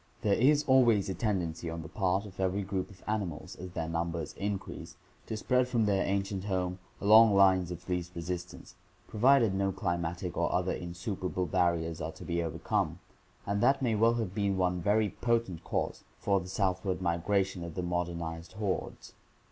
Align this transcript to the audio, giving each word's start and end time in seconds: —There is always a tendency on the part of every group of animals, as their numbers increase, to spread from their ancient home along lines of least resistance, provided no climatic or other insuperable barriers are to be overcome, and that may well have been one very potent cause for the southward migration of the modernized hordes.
—There 0.23 0.33
is 0.33 0.63
always 0.63 1.09
a 1.09 1.13
tendency 1.13 1.69
on 1.69 1.83
the 1.83 1.87
part 1.87 2.25
of 2.25 2.39
every 2.39 2.63
group 2.63 2.89
of 2.89 3.03
animals, 3.07 3.55
as 3.57 3.69
their 3.73 3.87
numbers 3.87 4.33
increase, 4.33 4.95
to 5.27 5.37
spread 5.37 5.67
from 5.67 5.85
their 5.85 6.03
ancient 6.03 6.45
home 6.45 6.79
along 6.99 7.35
lines 7.35 7.69
of 7.69 7.87
least 7.87 8.15
resistance, 8.15 8.73
provided 9.07 9.53
no 9.53 9.71
climatic 9.71 10.35
or 10.35 10.51
other 10.51 10.71
insuperable 10.73 11.45
barriers 11.45 12.01
are 12.01 12.13
to 12.13 12.25
be 12.25 12.41
overcome, 12.41 12.97
and 13.45 13.61
that 13.61 13.83
may 13.83 13.93
well 13.93 14.15
have 14.15 14.33
been 14.33 14.57
one 14.57 14.81
very 14.81 15.07
potent 15.21 15.63
cause 15.63 16.03
for 16.17 16.39
the 16.39 16.47
southward 16.49 16.99
migration 16.99 17.63
of 17.63 17.75
the 17.75 17.83
modernized 17.83 18.53
hordes. 18.53 19.13